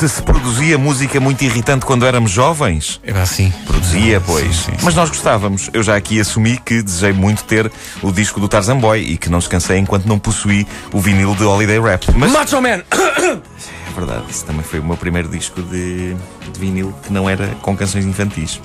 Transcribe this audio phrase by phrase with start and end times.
[0.00, 2.98] Se se produzia música muito irritante quando éramos jovens?
[3.04, 3.52] Era assim.
[3.66, 4.56] Produzia, pois.
[4.56, 4.78] Sim, sim.
[4.82, 5.68] Mas nós gostávamos.
[5.74, 9.28] Eu já aqui assumi que desejei muito ter o disco do Tarzan Boy e que
[9.28, 12.06] não descansei enquanto não possuí o vinil de Holiday Rap.
[12.16, 12.80] Mas Macho Man!
[12.90, 17.48] é verdade, isso também foi o meu primeiro disco de, de vinil que não era
[17.60, 18.58] com canções infantis.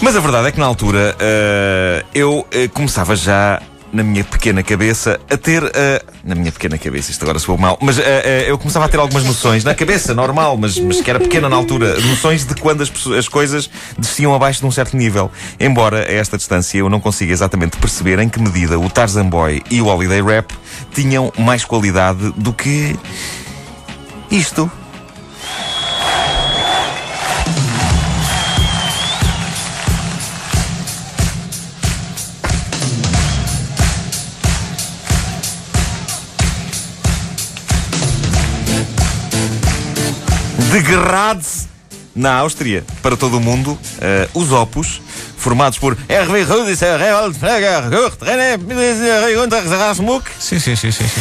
[0.00, 3.60] Mas a verdade é que na altura eh, eu eh, começava já
[3.92, 5.62] na minha pequena cabeça a ter.
[5.74, 8.88] eh, na minha pequena cabeça, isto agora soou mal, mas eh, eh, eu começava a
[8.88, 12.54] ter algumas noções, na cabeça, normal, mas, mas que era pequena na altura, noções de
[12.54, 15.30] quando as, as coisas desciam abaixo de um certo nível.
[15.58, 19.62] Embora a esta distância eu não consiga exatamente perceber em que medida o Tarzan Boy
[19.70, 20.52] e o Holiday Rap
[20.92, 22.96] tinham mais qualidade do que.
[24.30, 24.70] isto.
[40.70, 41.68] De Graz,
[42.14, 45.00] na Áustria, para todo o mundo, eh, os Opus,
[45.36, 48.58] formados por Hervé Rudisser, René,
[49.78, 51.04] Rasmuck, Sim, sim, sim, sim.
[51.06, 51.20] sim.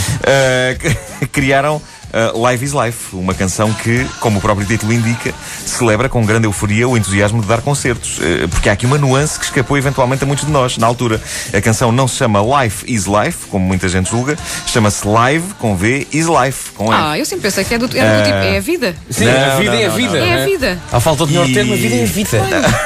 [1.19, 1.81] que- criaram
[2.17, 5.33] eh, Live is Life, uma canção que, como o próprio título indica,
[5.65, 8.19] celebra com grande euforia o entusiasmo de dar concertos.
[8.21, 10.77] Eh, porque há aqui uma nuance que escapou eventualmente a muitos de nós.
[10.77, 11.21] Na altura,
[11.53, 15.75] a canção não se chama Life is Life, como muita gente julga, chama-se Live com
[15.75, 17.01] V is Life com F.
[17.03, 18.95] Ah, eu sempre pensei que é do, era do tipo, é a vida.
[19.09, 20.19] Sim, Não, a vida não, é a vida.
[20.19, 20.25] não.
[20.25, 20.79] não É a vida.
[20.91, 22.37] À falta de melhor E- termo, a vida é a vida.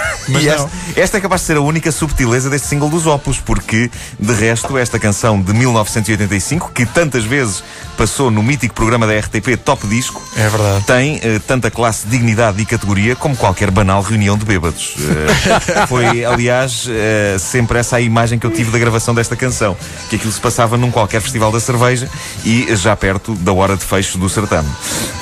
[0.27, 3.89] Mas esta, esta é capaz de ser a única subtileza deste single dos Opus, porque,
[4.19, 7.63] de resto, esta canção de 1985, que tantas vezes
[8.01, 10.85] passou no mítico programa da RTP Top Disco, É verdade.
[10.85, 14.95] tem eh, tanta classe, dignidade e categoria como qualquer banal reunião de bêbados.
[14.97, 19.77] Eh, foi, aliás, eh, sempre essa a imagem que eu tive da gravação desta canção,
[20.09, 22.09] que aquilo se passava num qualquer festival da cerveja
[22.43, 24.67] e já perto da hora de fecho do certame.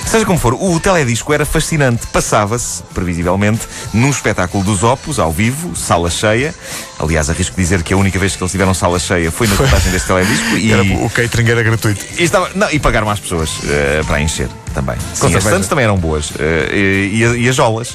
[0.10, 2.08] Seja como for, o teledisco era fascinante.
[2.08, 3.62] Passava-se, previsivelmente,
[3.94, 6.52] num espetáculo dos Opus, ao vivo, sala cheia.
[6.98, 9.92] Aliás, arrisco dizer que a única vez que eles tiveram sala cheia foi na montagem
[9.92, 10.50] deste teledisco.
[10.60, 10.74] E...
[10.74, 12.04] Era, o catering era gratuito.
[12.18, 14.96] E, estava, não, e pagaram às pessoas eh, para encher também.
[15.14, 16.32] Sim, as stands também eram boas.
[16.40, 17.94] eh, e, e- as jolas.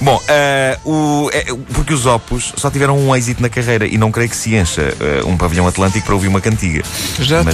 [0.00, 4.10] Bom, eh, o, é, porque os Opus só tiveram um êxito na carreira e não
[4.10, 6.82] creio que se encha eh, um pavilhão atlântico para ouvir uma cantiga.
[7.20, 7.52] Já tem-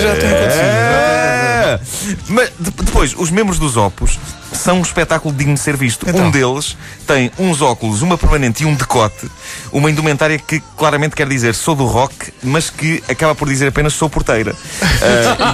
[0.00, 1.80] já tem eh,
[2.28, 4.18] Mas de- depois, os membros dos Opus
[4.52, 6.08] são um espetáculo digno de ser visto.
[6.08, 6.26] Então.
[6.26, 6.76] Um deles
[7.06, 9.30] tem uns óculos, uma permanente e um decote,
[9.72, 13.94] uma indumentária que claramente quer dizer sou do rock, mas que acaba por dizer apenas
[13.94, 14.54] sou porteira.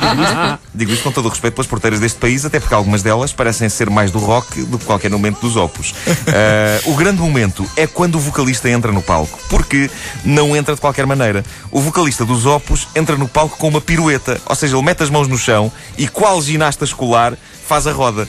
[0.02, 2.74] E digo, isto, digo isto com todo o respeito pelas porteiras deste país, até porque
[2.74, 5.94] algumas delas parecem ser mais do rock do que qualquer momento dos Opus.
[6.28, 9.90] Ah, o grande momento é quando o vocalista entra no palco, porque
[10.24, 11.44] não entra de qualquer maneira.
[11.70, 15.10] O vocalista dos Opus entra no palco com uma pirueta, ou seja, ele mete as
[15.10, 17.34] mãos no chão e, qual ginasta escolar,
[17.66, 18.28] faz a roda.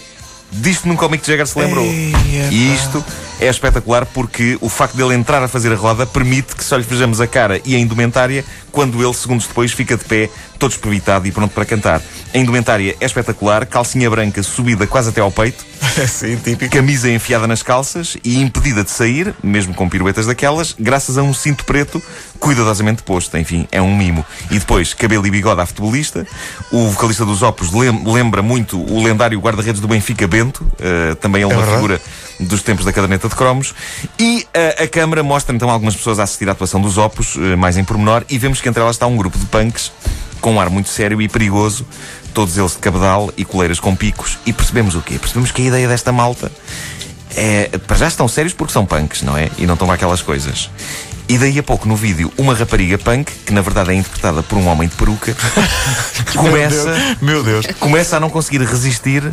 [0.53, 1.83] Disto nunca o Mick Jagger se lembrou.
[1.85, 2.13] Ei,
[2.51, 3.03] E isto
[3.39, 6.83] é espetacular porque o facto dele entrar a fazer a roda permite que só lhe
[6.83, 11.27] vejamos a cara e a indumentária quando ele, segundos depois, fica de pé, todo espevitado
[11.27, 12.01] e pronto para cantar.
[12.33, 15.63] A indumentária é espetacular, calcinha branca subida quase até ao peito,
[16.09, 16.73] Sim, típico.
[16.75, 21.33] camisa enfiada nas calças e impedida de sair, mesmo com piruetas daquelas, graças a um
[21.33, 22.01] cinto preto
[22.39, 23.37] cuidadosamente posto.
[23.37, 24.25] Enfim, é um mimo.
[24.49, 26.25] E depois, cabelo e bigode à futebolista.
[26.71, 31.43] O vocalista dos Opus lem- lembra muito o lendário guarda-redes do Benfica Bento, eh, também
[31.43, 31.75] ele É uma verdade.
[31.81, 32.01] figura
[32.39, 33.73] dos tempos da caderneta de cromos.
[34.19, 37.55] E eh, a câmara mostra então algumas pessoas a assistir à atuação dos Opus, eh,
[37.55, 39.91] mais em pormenor, e vemos que entre elas está um grupo de punks
[40.41, 41.85] com um ar muito sério e perigoso,
[42.33, 44.37] todos eles de cabedal e coleiras com picos.
[44.45, 45.17] E percebemos o quê?
[45.17, 46.51] Percebemos que a ideia desta malta
[47.35, 47.77] é.
[47.87, 49.49] Para já estão sérios porque são punks, não é?
[49.57, 50.69] E não estão aquelas coisas.
[51.27, 54.57] E daí a pouco no vídeo, uma rapariga punk, que na verdade é interpretada por
[54.57, 55.33] um homem de peruca,
[56.35, 57.65] começa, Meu Deus.
[57.79, 59.23] começa a não conseguir resistir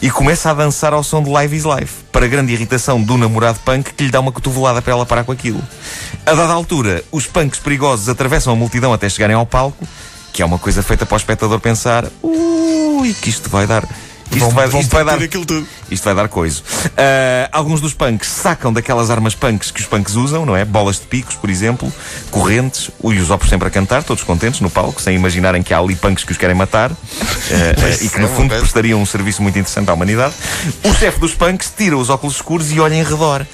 [0.00, 3.58] e começa a dançar ao som de Live is Life, para grande irritação do namorado
[3.60, 5.58] punk que lhe dá uma cotovelada para ela parar com aquilo.
[6.26, 9.88] A dada altura, os punks perigosos atravessam a multidão até chegarem ao palco,
[10.30, 13.88] que é uma coisa feita para o espectador pensar: ui, que isto vai dar.
[14.30, 15.20] Isto Vão- vai, vão isto vai dar.
[15.20, 15.66] aquilo tudo.
[15.90, 16.62] Isto vai dar coisa.
[16.96, 20.64] Ah, alguns dos punks sacam daquelas armas punks que os punks usam, não é?
[20.64, 21.92] Bolas de picos, por exemplo,
[22.30, 25.78] correntes, e os opos sempre a cantar, todos contentes no palco, sem imaginarem que há
[25.78, 26.94] ali punks que os querem matar ah,
[28.00, 30.34] e que no é, fundo uma prestariam um serviço muito interessante à humanidade.
[30.84, 33.44] O chefe dos punks tira os óculos escuros e olha em redor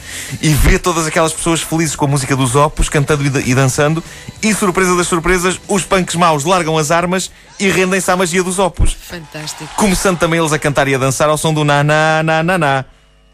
[0.43, 4.05] e vê todas aquelas pessoas felizes com a música dos opos, cantando e, e dançando,
[4.43, 8.58] e surpresa das surpresas, os punks maus largam as armas e rendem-se à magia dos
[8.58, 8.94] opos.
[9.08, 9.69] Fantástico.
[9.76, 12.58] Começando também eles a cantar e a dançar ao som do na na na na
[12.58, 12.84] na.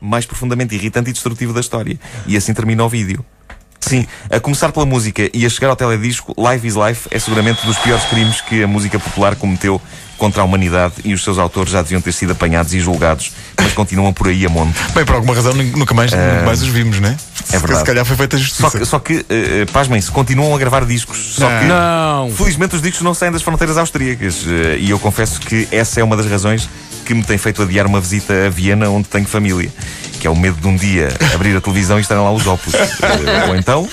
[0.01, 1.99] Mais profundamente irritante e destrutivo da história.
[2.27, 3.25] E assim termina o vídeo.
[3.81, 7.67] Sim, a começar pela música e a chegar ao teledisco, Life is Life é seguramente
[7.67, 9.81] dos piores crimes que a música popular cometeu
[10.17, 13.73] contra a humanidade e os seus autores já deviam ter sido apanhados e julgados, mas
[13.73, 14.73] continuam por aí a monte.
[14.95, 17.17] Bem, por alguma razão nu- nunca mais, nunca mais os vimos, né?
[17.53, 17.81] é verdade.
[17.81, 18.79] Se calhar foi feita a Só justiça.
[18.79, 21.35] que, só que eh, eh, pasmem-se, continuam a gravar discos.
[21.35, 21.59] Só Não.
[21.61, 22.31] que, Não.
[22.37, 26.05] Felizmente os discos não saem das fronteiras austríacas eh, e eu confesso que essa é
[26.05, 26.69] uma das razões
[27.05, 29.71] que me tem feito adiar uma visita a Viena onde tenho família,
[30.21, 32.75] que é o medo de um dia abrir a televisão e estarem lá os opus.
[32.75, 33.89] Eh, Ou então,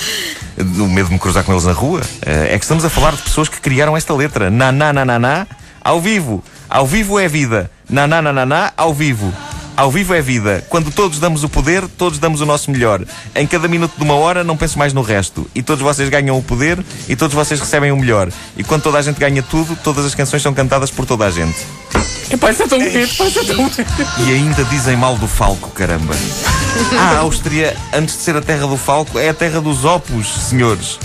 [0.57, 2.01] o medo de me cruzar com eles na rua.
[2.25, 4.49] Eh, É que estamos a falar de pessoas que criaram esta letra.
[4.49, 5.47] Na na na na na,
[5.81, 6.43] ao vivo.
[6.69, 7.69] Ao vivo é vida.
[7.89, 9.33] Na na na na na, ao vivo.
[9.75, 10.61] Ao vivo é vida.
[10.67, 13.01] Quando todos damos o poder, todos damos o nosso melhor.
[13.33, 15.49] Em cada minuto de uma hora, não penso mais no resto.
[15.55, 18.29] E todos vocês ganham o poder e todos vocês recebem o melhor.
[18.57, 21.31] E quando toda a gente ganha tudo, todas as canções são cantadas por toda a
[21.31, 21.57] gente.
[22.29, 23.85] Epá, isso é tão bonito, pá, isso é tão bonito.
[24.19, 26.13] E ainda dizem mal do Falco, caramba.
[26.97, 30.99] A Áustria, antes de ser a terra do Falco, é a terra dos opus, senhores.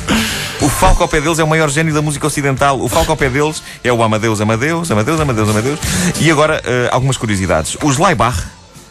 [0.61, 2.81] O Falco ao pé deles é o maior gênio da música ocidental.
[2.81, 5.79] O Falco ao pé deles é o Amadeus, Amadeus, Amadeus, Amadeus, Amadeus.
[6.21, 7.76] E agora, eh, algumas curiosidades.
[7.82, 8.38] Os Leibach,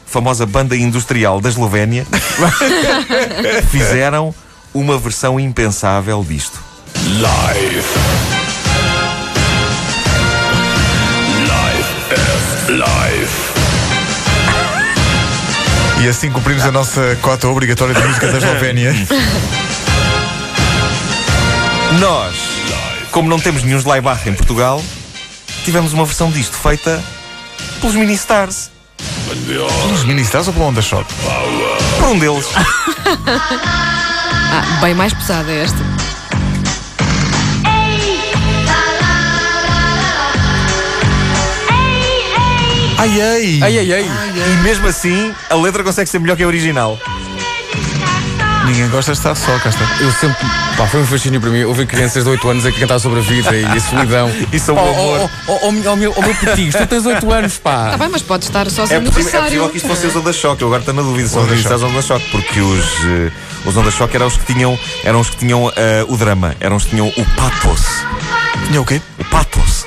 [0.05, 2.05] famosa banda industrial da Eslovénia,
[3.71, 4.33] fizeram
[4.73, 6.59] uma versão impensável disto.
[16.03, 18.93] E assim cumprimos a nossa cota obrigatória de música da Eslovénia.
[21.97, 22.35] Nós,
[23.09, 24.83] como não temos nenhum Leibach em Portugal,
[25.63, 27.01] tivemos uma versão disto feita
[27.79, 28.69] pelos Mini-Stars.
[29.93, 31.05] Os ministros ou pela onda shot?
[31.97, 32.47] Por um deles.
[34.55, 35.77] Ah, bem mais pesada esta.
[42.97, 43.59] Ai ai!
[43.61, 44.05] Ai, ai, ai.
[44.53, 46.97] E mesmo assim, a letra consegue ser melhor que a original.
[48.65, 49.83] Ninguém gosta de estar só, cá está.
[49.99, 50.47] Eu sempre.
[50.77, 53.21] Pá, foi um fascínio para mim ouvir crianças de 8 anos a cantar sobre a
[53.21, 54.31] vida e a solidão.
[54.53, 55.19] Isso é um Pá, amor.
[55.19, 57.97] Oh, oh, oh, oh, oh, meu, oh, meu petis, tu tens 8 anos, Está pá.
[57.97, 60.31] bem, mas pode estar É sozinho no possível, é possível que isto fosse os Onda
[60.31, 60.61] Choque.
[60.61, 63.31] Eu agora estou na dúvida se são os Onda Choque, porque os, eh,
[63.65, 66.77] os Onda Choque eram os que tinham, eram os que tinham eh, o drama, eram
[66.77, 67.81] os que tinham o pathos.
[68.67, 69.01] Tinha o quê?
[69.19, 69.85] O pathos.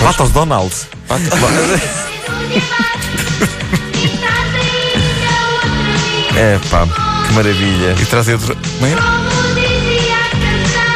[0.00, 0.72] Pathos Donald.
[6.36, 6.86] É pá,
[7.26, 7.94] que maravilha.
[8.00, 8.54] E trazer outra.
[8.80, 8.94] Bem,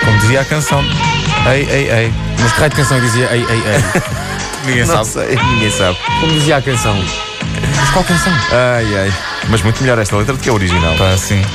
[0.05, 0.85] Como dizia a canção.
[1.51, 2.13] Ei, ei, ei.
[2.39, 3.83] Mas que raio de canção dizia ei, ei, ei?
[4.67, 5.27] Ninguém Não sabe.
[5.29, 5.97] sei, ninguém sabe.
[6.21, 6.95] Como dizia a canção?
[7.79, 8.33] Mas qual canção?
[8.53, 9.13] Ai, ai.
[9.49, 10.95] Mas muito melhor esta letra do que a original.
[10.99, 11.41] Pá, sim.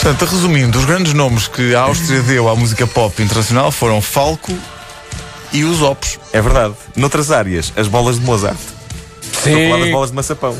[0.00, 4.56] Portanto, resumindo, os grandes nomes que a Áustria deu à música pop internacional foram Falco
[5.52, 6.18] e os Opos.
[6.32, 6.74] É verdade.
[6.96, 8.56] Noutras áreas, as bolas de Mozart.
[9.22, 9.92] Estou a falar das Sim.
[9.92, 10.56] bolas de maçapão.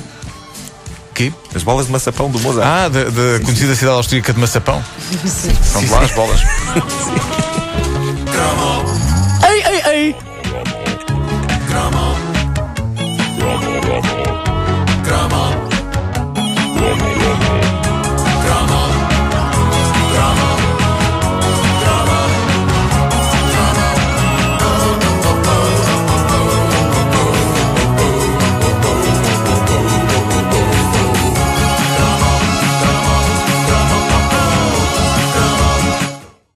[1.15, 1.33] Que?
[1.55, 2.67] As bolas de maçapão do Mozart.
[2.67, 4.83] Ah, da, da conhecida cidade austríaca de Maçapão.
[5.63, 6.41] São de lá as bolas.
[9.45, 10.32] Ei, ei, ei!